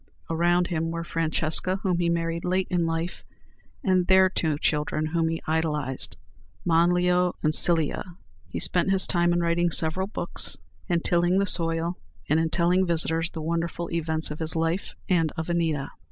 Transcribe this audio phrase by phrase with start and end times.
[0.31, 3.23] Around him were Francesca, whom he married late in life,
[3.83, 6.17] and their two children whom he idolized,
[6.65, 8.15] Manlio and Clelia.
[8.47, 12.83] He spent his time in writing several books, in tilling the soil, and in telling
[12.83, 15.91] visitors the wonderful events of his life and of Anita.